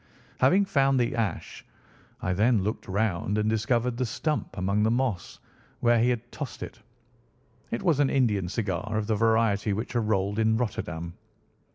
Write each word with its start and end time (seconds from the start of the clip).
Having 0.39 0.65
found 0.65 0.99
the 0.99 1.15
ash, 1.15 1.63
I 2.23 2.33
then 2.33 2.63
looked 2.63 2.87
round 2.87 3.37
and 3.37 3.47
discovered 3.47 3.97
the 3.97 4.05
stump 4.07 4.57
among 4.57 4.81
the 4.81 4.89
moss 4.89 5.37
where 5.79 5.99
he 5.99 6.09
had 6.09 6.31
tossed 6.31 6.63
it. 6.63 6.79
It 7.69 7.83
was 7.83 7.99
an 7.99 8.09
Indian 8.09 8.49
cigar, 8.49 8.97
of 8.97 9.05
the 9.05 9.13
variety 9.15 9.73
which 9.73 9.95
are 9.95 10.01
rolled 10.01 10.39
in 10.39 10.57
Rotterdam." 10.57 11.13